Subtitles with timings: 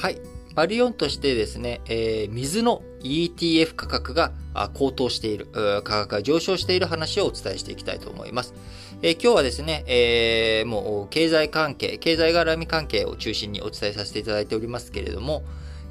[0.00, 0.18] はい。
[0.54, 4.32] バリオンとしてですね、えー、水の ETF 価格が
[4.72, 8.54] 高騰している、価格が上昇している話をお伝えしていきたいと思います。
[9.02, 15.42] えー、今日はですね、えー、もう経済関係、経済絡み関係を中心にお伝えさせていただいておりますけれども、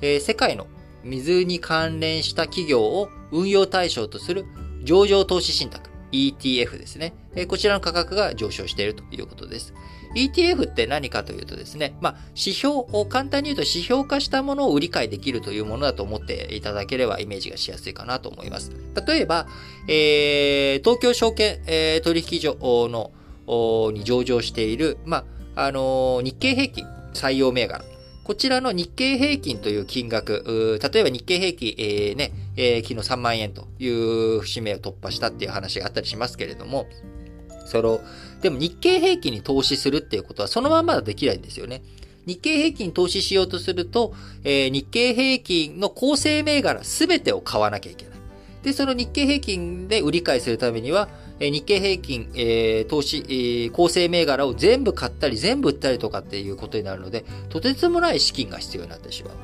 [0.01, 0.65] えー、世界の
[1.03, 4.45] 水に関連した企業を運用対象とする
[4.83, 7.13] 上場投資信託、ETF ですね。
[7.47, 9.75] こちらの価格が上昇しているということです。
[10.15, 18.71] ETF って何かというとですね、まあ、指標を簡単に言うと指標化したものを売り買いできるというものだと思っていただければイメージがしやすいかなと思います。
[19.07, 19.47] 例えば、
[19.87, 23.11] えー、東京証券、えー、取引所の
[23.91, 27.83] に上場している、まあ、あのー、日経平均採用銘柄。
[28.23, 36.85] こちらの日経平均という金額、例えば日経平均、えー、ね、えー、昨日3万円という節目を突破したっていう話があったりしますけれども、
[37.69, 38.01] その、
[38.41, 41.81] でも日経平均に投資するっていうことはそのままできないんですよね。
[42.25, 48.19] 日経平均に投資しようとすると、えー、日経平均の構成銘柄すべてを買わなきゃいけない。
[48.63, 51.07] で、その日経平均で売り買いするためには、
[51.39, 59.39] えー、日経平均、えー、投資、えー、構成銘柄を全部買ったり全部売ったりとかっていうことになるので、とてつもない資金が必要になってしまうと。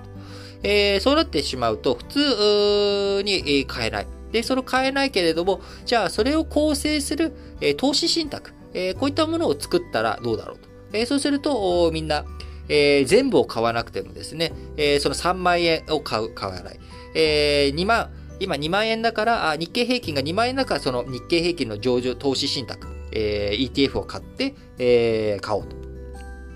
[0.63, 4.07] えー、そうなってしまうと、普通に買えない。
[4.35, 10.67] で、それを買えないけれども、じゃあそれを構成する、えー、投資信託、えー、こういったものを作ったらどうだろうと。
[10.91, 12.25] えー、そうすると、みんな、
[12.67, 16.79] えー、全部を買わなくてもですね、えー、その3万円を買う、買わない。
[17.15, 18.09] えー、2万、
[18.41, 25.77] 今2万円だから、あ日経平均が2万円だから、その日経平均の上場投資信託、えー、ETF を買って、えー、買おうと。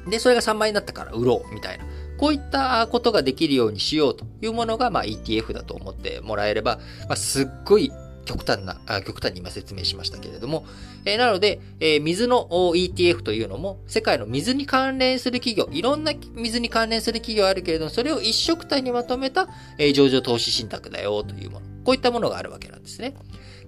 [0.10, 1.86] で、それが3万円だったから売ろう、みたいな。
[2.20, 7.92] こういったことができるようにしようというものが、まあ、ETF だと思ってもらえれば、まあ、すっごい
[8.26, 10.66] 極端な、極端に今説明しましたけれども、
[11.06, 19.48] えー、なので、えー、水の ETF というのも、世界の水に関連する企業、いろんな水に関連する企業あるけれども、それを一色体にまとめた、
[19.78, 21.69] えー、上場投資信託だよというもの。
[21.90, 23.16] こういったものがあるわけなんですね。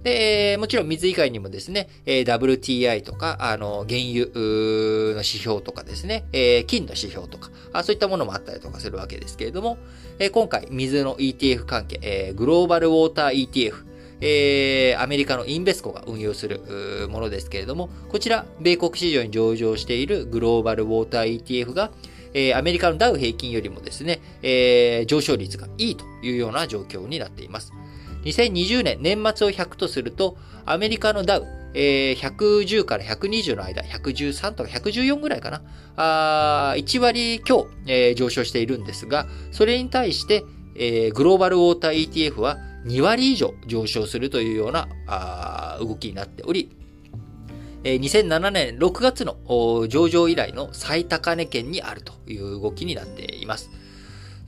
[0.04, 6.22] で、もちろん水以外にもですね、WTI とか、あの、原油の指標とかですね、
[6.68, 7.50] 金の指標とか、
[7.82, 9.76] そういったものもあったりとかするわけですけれども、
[10.30, 13.74] 今回、水の ETF 関係、グローバルウォーター ETF、
[14.20, 21.90] え、アメリカのインベスコが運用するものですけれども、こちら、米国市場に上場しているグローバルウォーター ETF が、
[22.34, 27.72] え、アメリカのダウ平均よりもですね、え、上昇率がいいというような状況になっています。
[28.24, 35.62] 2020年年末を100とすると、アメリカのダウ、えー、110から120の間、113とか114ぐらいかな。
[35.96, 40.44] あ1割強、えー、上昇しているんですが、それに対して、
[40.74, 46.70] えー、グローバルウォーター ETF は2割以上上昇するというようなあ動きになっており、
[47.84, 49.36] えー、2007年6月の
[49.88, 53.70] 上場以来の最高値圏にあるという動きになっています。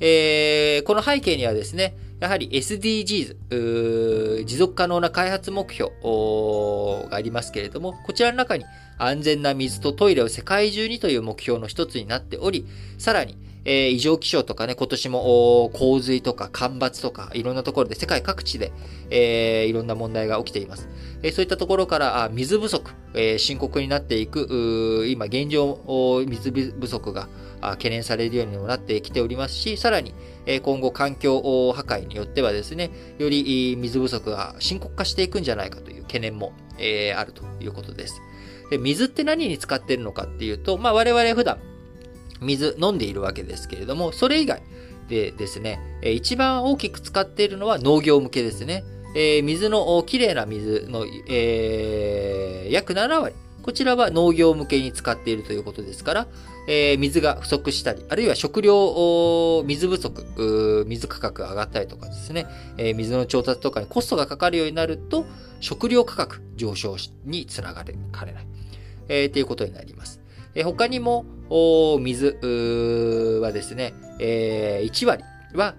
[0.00, 5.92] えー、この背景にはですね、やはり SDGs、持続可能な開発目標
[7.10, 8.64] がありますけれども、こちらの中に
[8.96, 12.64] 安全な水とトイレを世界中にという目標の一つになっており、
[12.96, 18.72] さらに、えー、異常気象とかね、今年も洪水とか干ばつとか、いろんなところで世界各地で、
[19.10, 20.88] えー、いろんな問題が起きています。
[21.22, 25.78] えー、そういったところからあ水不足、えー、深刻になっていく、今現状、
[26.26, 27.28] 水不足が
[27.60, 30.14] 懸念されるようにもなってきておりますし、さらに、
[30.46, 31.40] え今後環境
[31.72, 38.20] 破壊によってはですね、より水不足が深刻化していくんじゃないかという懸念も、えー、あるということです。
[38.70, 41.58] で水って何に使ってるのかっていうと、まあ我々普段
[42.40, 44.62] 水飲んでいるわけですけれども、それ以外
[45.08, 48.84] でですね、一番大きく使っているのは農業向けですね。
[49.14, 53.34] えー、水の、きれいな水の、えー、約7割。
[53.62, 56.26] こちらは農業向けに使っているということですから、
[56.68, 62.46] えー、水が不足したり、あるいは食料、水不足、水価格が上がったりとかですね、
[62.76, 65.24] えー、水の調達とかにコストがかかるようになると、
[65.60, 68.46] 食料価格上昇につながれかねない、
[69.08, 70.20] えー、ということになります。
[70.54, 72.38] えー、他にも、水
[73.42, 75.24] はですね、えー、1割
[75.54, 75.74] は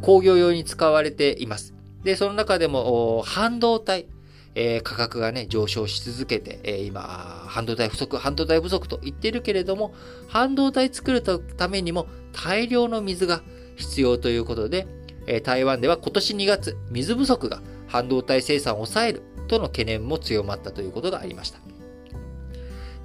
[0.00, 1.74] 工業用に使われています。
[2.04, 4.06] で、その中でも半導体、
[4.54, 7.00] えー、価格がね、上昇し続けて、えー、今、
[7.46, 9.94] 半導体不足、半導体不足と言っているけれども、
[10.28, 13.42] 半導体作るためにも大量の水が
[13.76, 14.86] 必要ということで、
[15.26, 21.60] えー、台湾では今年2月、水不足が半導体生産を抑えるとの懸念も強まったということがありました。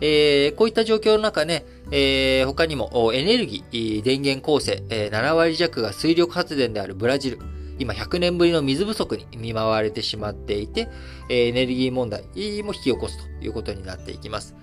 [0.01, 7.39] えー、こういった状況の中ね、えー、他にもエネルギー、電源構成、えー、7割弱が水力発電であるブラジル、
[7.79, 10.87] 今100年ぶりの水不足に見舞われてしまっていて、
[11.29, 12.23] エネルギー問題
[12.63, 14.55] も引き起こすということになっていきます。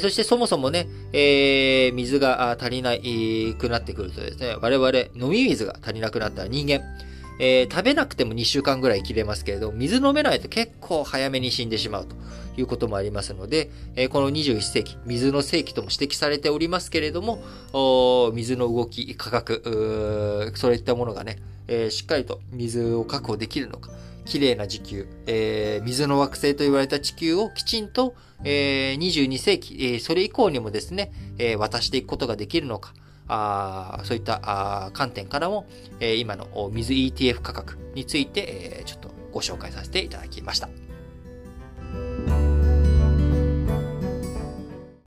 [0.00, 2.92] そしてそもそもね、えー、水が足りな
[3.58, 6.82] くなってくるとですね、我々飲み水が足りなくなったら人間、
[7.42, 12.14] えー、食べなくても2週間ぐらい生きれますけれど、水飲めないと結構早めに死んでしまうと
[12.58, 17.42] いうこともありますので、えー、この21世紀、水の世紀とも指摘されておりますけれども、
[18.34, 23.90] 水の動き、価格、そういったものがね、えー、しっかりと水を確保できるのか、
[24.26, 28.14] 綺麗な地球、えー、水の惑星と言われた地球をきちんと、
[28.44, 32.92] えー、22世紀、えー、それ以降にもですね、え、渡していくことができるのか、
[33.30, 35.66] あそういったあ観点からも、
[36.00, 40.68] えー、今の水 ETF 価格について、えー、ちょっとご紹介させていただきました。